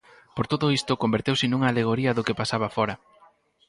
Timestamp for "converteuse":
1.03-1.45